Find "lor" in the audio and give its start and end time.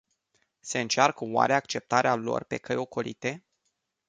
2.15-2.43